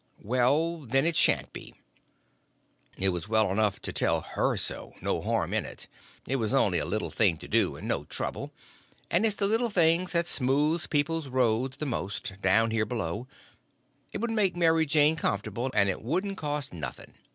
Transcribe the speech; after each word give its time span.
"Well, 0.23 0.79
then, 0.79 1.05
it 1.05 1.15
sha'n't 1.15 1.53
be." 1.53 1.75
It 2.97 3.09
was 3.09 3.27
well 3.29 3.51
enough 3.51 3.79
to 3.83 3.93
tell 3.93 4.21
her 4.21 4.57
so—no 4.57 5.21
harm 5.21 5.53
in 5.53 5.63
it. 5.63 5.85
It 6.25 6.37
was 6.37 6.55
only 6.55 6.79
a 6.79 6.85
little 6.87 7.11
thing 7.11 7.37
to 7.37 7.47
do, 7.47 7.75
and 7.75 7.87
no 7.87 8.05
trouble; 8.05 8.51
and 9.11 9.27
it's 9.27 9.35
the 9.35 9.45
little 9.45 9.69
things 9.69 10.11
that 10.13 10.25
smooths 10.27 10.87
people's 10.87 11.27
roads 11.27 11.77
the 11.77 11.85
most, 11.85 12.41
down 12.41 12.71
here 12.71 12.83
below; 12.87 13.27
it 14.11 14.19
would 14.21 14.31
make 14.31 14.55
Mary 14.55 14.87
Jane 14.87 15.15
comfortable, 15.17 15.69
and 15.75 15.87
it 15.87 16.01
wouldn't 16.01 16.35
cost 16.35 16.73
nothing. 16.73 17.13